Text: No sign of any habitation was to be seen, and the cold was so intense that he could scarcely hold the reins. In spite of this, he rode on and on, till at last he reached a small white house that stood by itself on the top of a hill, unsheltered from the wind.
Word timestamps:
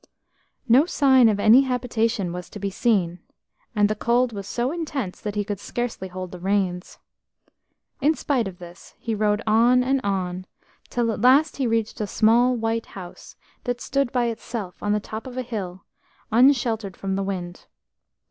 No 0.67 0.87
sign 0.87 1.29
of 1.29 1.39
any 1.39 1.61
habitation 1.61 2.33
was 2.33 2.49
to 2.49 2.57
be 2.59 2.71
seen, 2.71 3.19
and 3.75 3.87
the 3.87 3.93
cold 3.93 4.33
was 4.33 4.47
so 4.47 4.71
intense 4.71 5.21
that 5.21 5.35
he 5.35 5.43
could 5.43 5.59
scarcely 5.59 6.07
hold 6.07 6.31
the 6.31 6.39
reins. 6.39 6.97
In 8.01 8.15
spite 8.15 8.47
of 8.47 8.57
this, 8.57 8.95
he 8.97 9.13
rode 9.13 9.43
on 9.45 9.83
and 9.83 10.01
on, 10.03 10.47
till 10.89 11.11
at 11.11 11.21
last 11.21 11.57
he 11.57 11.67
reached 11.67 12.01
a 12.01 12.07
small 12.07 12.55
white 12.55 12.87
house 12.97 13.35
that 13.65 13.79
stood 13.79 14.11
by 14.11 14.25
itself 14.25 14.81
on 14.81 14.91
the 14.91 14.99
top 14.99 15.27
of 15.27 15.37
a 15.37 15.43
hill, 15.43 15.85
unsheltered 16.31 16.97
from 16.97 17.15
the 17.15 17.21
wind. 17.21 17.67